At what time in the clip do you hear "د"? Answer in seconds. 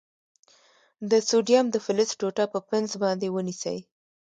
1.09-1.11, 1.71-1.75